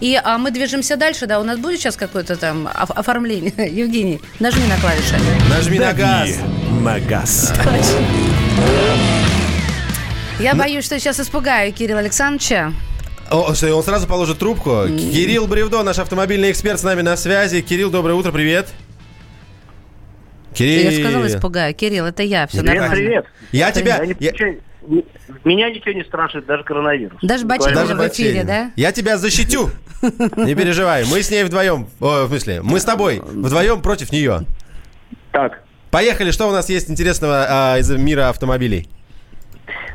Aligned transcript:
И 0.00 0.20
а 0.22 0.38
мы 0.38 0.50
движемся 0.50 0.96
дальше, 0.96 1.26
да, 1.26 1.40
у 1.40 1.44
нас 1.44 1.58
будет 1.58 1.80
сейчас 1.80 1.96
какое-то 1.96 2.36
там 2.36 2.68
оформление. 2.72 3.52
Евгений, 3.70 4.20
нажми 4.40 4.66
на 4.66 4.76
клавиши. 4.78 5.16
Нажми 5.48 5.78
на 5.78 5.92
газ. 5.92 6.38
На 6.82 7.00
газ. 7.00 7.54
Я 10.40 10.54
боюсь, 10.54 10.84
что 10.84 10.98
сейчас 10.98 11.20
испугаю 11.20 11.72
Кирилла 11.72 12.00
Александровича. 12.00 12.72
О, 13.30 13.54
что, 13.54 13.74
он 13.74 13.82
сразу 13.82 14.06
положит 14.06 14.38
трубку. 14.38 14.86
Кирилл 14.86 15.46
Бревдо, 15.46 15.82
наш 15.82 15.98
автомобильный 15.98 16.50
эксперт, 16.50 16.80
с 16.80 16.82
нами 16.82 17.02
на 17.02 17.16
связи. 17.16 17.60
Кирилл, 17.62 17.90
доброе 17.90 18.14
утро, 18.14 18.32
привет. 18.32 18.68
Кирилл. 20.52 20.90
Я 20.90 21.00
сказала, 21.00 21.26
испугаю. 21.26 21.74
Кирилл, 21.74 22.06
это 22.06 22.22
я, 22.22 22.46
все 22.46 22.60
привет, 22.60 22.74
нормально. 22.80 22.96
Привет, 22.96 23.26
Я 23.52 23.72
тебя... 23.72 24.02
Я, 24.02 24.30
я- 24.32 24.62
Меня 25.44 25.70
ничего 25.70 25.92
не 25.92 26.04
страшит, 26.04 26.46
даже 26.46 26.62
коронавирус. 26.64 27.18
Даже 27.22 27.44
бачок 27.46 27.72
Даже 27.72 27.94
в 27.94 28.08
эфире, 28.08 28.44
да? 28.44 28.70
Я 28.76 28.92
тебя 28.92 29.16
защитю. 29.16 29.70
Не 30.36 30.54
переживай. 30.54 31.04
Мы 31.10 31.22
с 31.22 31.30
ней 31.30 31.44
вдвоем. 31.44 31.86
О, 32.00 32.24
в 32.24 32.28
смысле, 32.28 32.60
мы 32.62 32.78
с 32.80 32.84
тобой 32.84 33.20
вдвоем 33.24 33.80
против 33.82 34.12
нее. 34.12 34.40
Так, 35.32 35.64
Поехали, 35.94 36.32
что 36.32 36.48
у 36.48 36.50
нас 36.50 36.68
есть 36.70 36.90
интересного 36.90 37.46
а, 37.48 37.78
из 37.78 37.88
мира 37.88 38.28
автомобилей? 38.28 38.88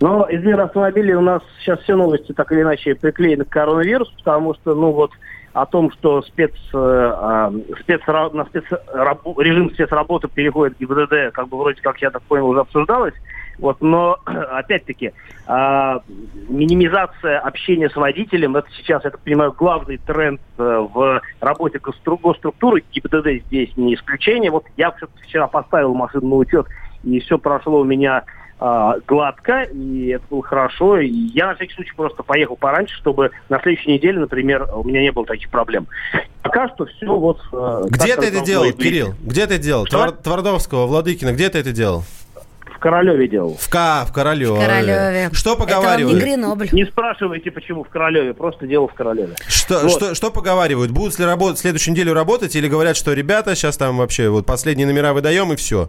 Но 0.00 0.24
из 0.24 0.42
мира 0.42 0.64
автомобилей 0.64 1.14
у 1.14 1.20
нас 1.20 1.40
сейчас 1.60 1.78
все 1.82 1.94
новости 1.94 2.32
так 2.32 2.50
или 2.50 2.62
иначе 2.62 2.96
приклеены 2.96 3.44
к 3.44 3.48
коронавирусу, 3.48 4.12
потому 4.18 4.54
что, 4.54 4.74
ну 4.74 4.90
вот, 4.90 5.12
о 5.52 5.66
том, 5.66 5.92
что 5.92 6.20
спец, 6.22 6.50
э, 6.50 6.76
а, 6.76 7.52
спецра- 7.86 8.34
на 8.34 8.42
спецрабо- 8.42 9.40
режим 9.40 9.70
спецработы 9.72 10.26
переходит 10.26 10.76
ГИБДД, 10.80 11.32
как 11.32 11.46
бы 11.48 11.58
вроде 11.58 11.80
как, 11.80 12.02
я 12.02 12.10
так 12.10 12.22
понял, 12.22 12.48
уже 12.48 12.58
обсуждалось. 12.58 13.14
Вот, 13.58 13.80
но, 13.80 14.18
опять-таки, 14.24 15.12
а, 15.46 16.00
минимизация 16.48 17.38
общения 17.38 17.88
с 17.90 17.96
водителем, 17.96 18.56
это 18.56 18.68
сейчас, 18.76 19.04
я 19.04 19.10
так 19.10 19.20
понимаю, 19.20 19.52
главный 19.52 19.98
тренд 19.98 20.40
э, 20.58 20.86
в 20.92 21.20
работе 21.40 21.78
гостру- 21.78 22.18
госструктуры. 22.20 22.82
ГИБДД 22.92 23.44
здесь 23.46 23.76
не 23.76 23.94
исключение. 23.94 24.50
Вот 24.50 24.64
я 24.76 24.94
вчера 25.24 25.46
поставил 25.46 25.94
машину 25.94 26.28
на 26.28 26.34
учет, 26.36 26.66
и 27.04 27.20
все 27.20 27.38
прошло 27.38 27.80
у 27.80 27.84
меня 27.84 28.24
а, 28.58 28.94
гладко, 29.06 29.62
и 29.62 30.08
это 30.08 30.24
было 30.30 30.42
хорошо. 30.42 30.98
И 30.98 31.08
я 31.08 31.48
на 31.48 31.54
всякий 31.56 31.74
случай 31.74 31.92
просто 31.94 32.22
поехал 32.22 32.56
пораньше, 32.56 32.94
чтобы 32.96 33.30
на 33.48 33.60
следующей 33.60 33.92
неделе, 33.92 34.20
например, 34.20 34.68
у 34.74 34.84
меня 34.84 35.02
не 35.02 35.12
было 35.12 35.26
таких 35.26 35.50
проблем. 35.50 35.86
Пока 36.42 36.68
что 36.68 36.86
все 36.86 37.06
вот... 37.06 37.40
э, 37.52 37.82
Где 37.88 38.16
ты 38.16 38.26
это 38.26 38.44
делал. 38.44 38.70
Кирилл? 38.72 39.14
Где 39.22 39.46
ты 39.46 39.54
это 39.54 39.62
делал? 39.64 39.84
Твор- 39.86 40.12
Твардовского, 40.12 40.86
Владыкина, 40.86 41.32
где 41.32 41.48
ты 41.50 41.58
это 41.58 41.72
делал? 41.72 42.04
В 42.84 42.86
Королеве 42.86 43.28
делал. 43.28 43.56
В 43.58 43.70
К, 43.70 44.04
в 44.06 44.12
Королеве. 44.12 44.52
В 44.52 44.60
Королеве. 44.60 45.30
Что 45.32 45.52
Это 45.54 45.58
вам 45.60 45.68
не 45.68 45.74
поговаривают? 45.74 46.22
Гренобль. 46.22 46.68
Не 46.72 46.84
спрашивайте, 46.84 47.50
почему 47.50 47.82
в 47.82 47.88
Королеве, 47.88 48.34
просто 48.34 48.66
делал 48.66 48.88
в 48.88 48.92
Королеве. 48.92 49.36
Что, 49.48 49.78
Вот. 49.78 49.90
что, 49.90 50.14
что 50.14 50.30
поговаривают? 50.30 50.90
Будут 50.90 51.18
ли 51.18 51.24
работать 51.24 51.58
следующую 51.58 51.94
неделю 51.94 52.12
работать 52.12 52.54
или 52.54 52.68
говорят, 52.68 52.98
что 52.98 53.14
ребята, 53.14 53.54
сейчас 53.54 53.78
там 53.78 53.96
вообще 53.96 54.28
вот 54.28 54.44
последние 54.44 54.86
номера 54.86 55.14
выдаем 55.14 55.50
и 55.54 55.56
все? 55.56 55.88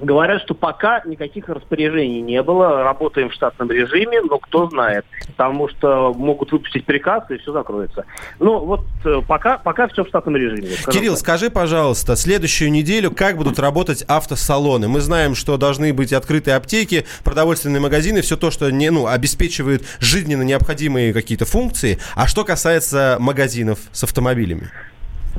Говорят, 0.00 0.42
что 0.42 0.54
пока 0.54 1.02
никаких 1.04 1.48
распоряжений 1.48 2.20
не 2.20 2.42
было, 2.42 2.82
работаем 2.82 3.28
в 3.28 3.34
штатном 3.34 3.70
режиме, 3.70 4.22
но 4.22 4.38
кто 4.38 4.68
знает, 4.68 5.04
потому 5.26 5.68
что 5.68 6.14
могут 6.14 6.52
выпустить 6.52 6.86
приказ 6.86 7.24
и 7.30 7.36
все 7.38 7.52
закроется. 7.52 8.04
Ну 8.38 8.60
вот 8.60 8.84
э, 9.04 9.20
пока, 9.26 9.58
пока 9.58 9.88
все 9.88 10.04
в 10.04 10.08
штатном 10.08 10.36
режиме. 10.36 10.68
скажем 10.70 11.00
Кирилл, 11.00 11.12
так. 11.14 11.20
скажи, 11.20 11.50
пожалуйста, 11.50 12.16
следующую 12.16 12.70
неделю 12.70 13.10
как 13.10 13.36
будут 13.36 13.58
работать 13.58 14.02
автосалоны? 14.08 14.88
Мы 14.88 15.00
знаем, 15.00 15.34
что 15.34 15.56
должны 15.56 15.92
быть 15.92 16.12
открытые 16.12 16.56
аптеки, 16.56 17.04
продовольственные 17.24 17.80
магазины, 17.80 18.22
все 18.22 18.36
то, 18.36 18.50
что 18.50 18.70
не, 18.70 18.90
ну, 18.90 19.06
обеспечивает 19.06 19.82
жизненно 19.98 20.42
необходимые 20.42 21.12
какие-то 21.12 21.44
функции. 21.44 21.98
А 22.14 22.26
что 22.26 22.44
касается 22.44 23.16
магазинов 23.20 23.78
с 23.92 24.04
автомобилями? 24.04 24.70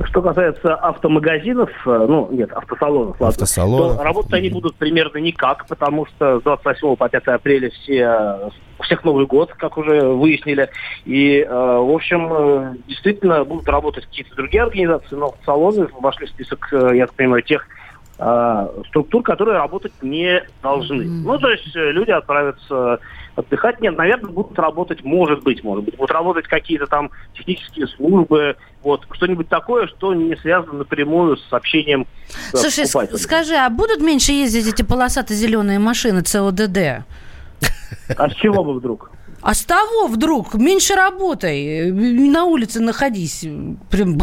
Что 0.04 0.22
касается 0.22 0.74
автомагазинов, 0.74 1.70
э, 1.86 2.06
ну, 2.08 2.28
нет, 2.30 2.50
автосалонов, 2.52 3.20
ладно, 3.20 3.28
Автосалонов. 3.28 3.98
то 3.98 4.02
работать 4.02 4.32
они 4.32 4.48
будут 4.48 4.74
примерно 4.76 5.18
никак, 5.18 5.66
потому 5.66 6.06
что 6.06 6.40
с 6.40 6.42
28 6.42 6.96
по 6.96 7.08
5 7.08 7.26
апреля 7.28 7.70
все, 7.70 7.98
э, 7.98 8.48
у 8.78 8.82
всех 8.82 9.04
Новый 9.04 9.26
год, 9.26 9.52
как 9.52 9.76
уже 9.76 10.00
выяснили. 10.00 10.70
И, 11.04 11.40
э, 11.40 11.48
в 11.48 11.94
общем, 11.94 12.28
э, 12.32 12.74
действительно 12.88 13.44
будут 13.44 13.68
работать 13.68 14.06
какие-то 14.06 14.34
другие 14.34 14.62
организации, 14.62 15.14
но 15.14 15.26
автосалоны 15.26 15.88
вошли 16.00 16.26
в 16.26 16.30
список, 16.30 16.68
э, 16.72 16.96
я 16.96 17.06
так 17.06 17.14
понимаю, 17.14 17.42
тех 17.42 17.66
э, 18.18 18.68
структур, 18.88 19.22
которые 19.22 19.58
работать 19.58 19.92
не 20.00 20.42
должны. 20.62 21.04
Ну, 21.04 21.38
то 21.38 21.50
есть 21.50 21.74
э, 21.76 21.90
люди 21.92 22.10
отправятся 22.10 22.98
отдыхать. 23.36 23.80
Нет, 23.80 23.96
наверное, 23.96 24.30
будут 24.30 24.58
работать, 24.58 25.04
может 25.04 25.42
быть, 25.42 25.62
может 25.64 25.84
быть, 25.84 25.96
будут 25.96 26.10
работать 26.10 26.46
какие-то 26.46 26.86
там 26.86 27.10
технические 27.34 27.86
службы, 27.88 28.56
вот, 28.82 29.06
что-нибудь 29.12 29.48
такое, 29.48 29.86
что 29.86 30.14
не 30.14 30.36
связано 30.36 30.74
напрямую 30.74 31.36
с 31.36 31.52
общением 31.52 32.06
с 32.52 32.60
Слушай, 32.60 32.84
покупателем. 32.86 33.18
скажи, 33.18 33.54
а 33.54 33.70
будут 33.70 34.00
меньше 34.00 34.32
ездить 34.32 34.66
эти 34.68 34.82
полосато-зеленые 34.82 35.78
машины 35.78 36.22
ЦОДД? 36.22 37.04
А 38.16 38.30
с 38.30 38.34
чего 38.34 38.64
бы 38.64 38.74
вдруг? 38.74 39.10
А 39.42 39.54
с 39.54 39.62
того 39.64 40.06
вдруг 40.06 40.54
меньше 40.54 40.94
работай, 40.94 41.88
э, 41.88 41.92
на 41.92 42.44
улице 42.44 42.78
находись. 42.80 43.44
Прям... 43.90 44.16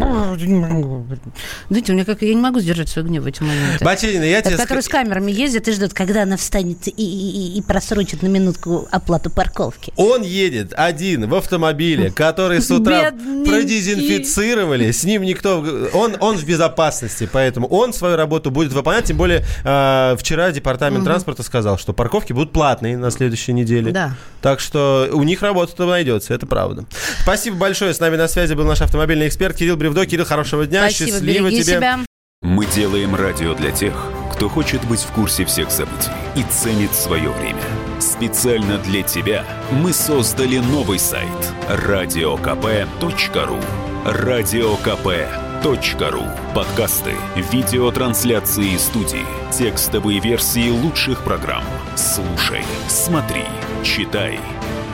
Знаете, 1.70 1.92
у 1.92 1.96
меня 1.96 2.06
как... 2.06 2.22
Я 2.22 2.34
не 2.34 2.42
могу 2.42 2.60
сдержать 2.60 2.90
свой 2.90 3.06
гнев 3.06 3.24
в 3.24 3.26
эти 3.28 3.42
моменты. 3.42 3.84
Баченина, 3.84 4.24
я 4.24 4.40
Это 4.40 4.50
тебе... 4.50 4.58
которые 4.58 4.82
ска- 4.82 4.86
с 4.86 4.90
камерами 4.90 5.32
ездят 5.32 5.68
и 5.68 5.72
ждут, 5.74 5.94
когда 5.94 6.24
она 6.24 6.38
встанет 6.38 6.88
и, 6.88 6.92
и- 6.92 7.58
и 7.58 7.62
просрочит 7.62 8.22
на 8.24 8.28
минутку 8.28 8.88
оплату 8.92 9.30
парковки. 9.30 9.92
Он 9.98 10.22
едет 10.22 10.74
один 10.76 11.28
в 11.30 11.36
автомобиле, 11.36 12.12
который 12.12 12.62
с 12.62 12.72
утра 12.72 13.12
Бедненький. 13.12 13.52
продезинфицировали. 13.52 14.92
С 14.92 15.04
ним 15.04 15.24
никто... 15.24 15.60
Он, 15.94 16.16
он 16.20 16.38
в 16.38 16.46
безопасности, 16.46 17.30
поэтому 17.32 17.68
он 17.68 17.94
свою 17.94 18.16
работу 18.16 18.52
будет 18.52 18.72
выполнять. 18.74 19.06
Тем 19.06 19.18
более 19.18 19.44
э, 19.64 20.16
вчера 20.18 20.52
департамент 20.52 21.04
транспорта 21.04 21.44
сказал, 21.44 21.78
что 21.78 21.94
парковки 21.94 22.34
будут 22.34 22.52
платные 22.52 22.98
на 22.98 23.12
следующей 23.12 23.54
неделе. 23.54 23.92
Да. 23.92 24.16
Так 24.42 24.60
что 24.60 25.09
у 25.12 25.24
них 25.24 25.42
работа-то 25.42 25.86
найдется, 25.86 26.34
это 26.34 26.46
правда. 26.46 26.86
Спасибо 27.24 27.58
большое. 27.58 27.94
С 27.94 28.00
нами 28.00 28.16
на 28.16 28.28
связи 28.28 28.54
был 28.54 28.66
наш 28.66 28.82
автомобильный 28.82 29.28
эксперт 29.28 29.56
Кирилл 29.56 29.78
Бревдо. 29.78 30.06
Кирилл, 30.06 30.26
хорошего 30.26 30.66
дня. 30.66 30.90
Спасибо, 30.90 31.12
Счастливо 31.12 31.52
тебе. 31.52 31.64
себя. 31.64 32.00
Мы 32.42 32.66
делаем 32.68 33.16
радио 33.16 33.54
для 33.54 33.72
тех, 33.72 33.94
кто 34.34 34.48
хочет 34.48 34.82
быть 34.86 35.02
в 35.02 35.12
курсе 35.12 35.44
всех 35.44 35.72
событий 35.72 36.12
и 36.36 36.44
ценит 36.44 36.94
свое 36.94 37.30
время. 37.32 37.62
Специально 38.00 38.78
для 38.78 39.04
тебя 39.04 39.44
мы 39.72 39.92
создали 39.92 40.60
новый 40.60 41.00
сайт 41.00 41.28
радиокп.ру. 41.68 43.58
Радиокп.ру. 44.06 46.24
Подкасты, 46.56 47.14
видеотрансляции 47.52 48.78
студии, 48.78 49.26
текстовые 49.52 50.22
версии 50.22 50.70
лучших 50.70 51.26
программ. 51.26 51.66
Слушай, 51.98 52.64
смотри, 52.88 53.44
читай. 53.84 54.40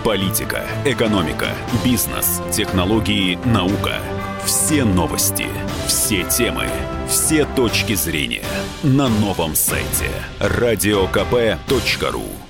Политика, 0.05 0.67
экономика, 0.85 1.47
бизнес, 1.83 2.39
технологии, 2.51 3.39
наука. 3.43 3.95
Все 4.45 4.83
новости, 4.83 5.47
все 5.87 6.23
темы, 6.25 6.67
все 7.09 7.43
точки 7.55 7.95
зрения 7.95 8.45
на 8.83 9.09
новом 9.09 9.55
сайте 9.55 10.11
радиокп.ру. 10.37 12.44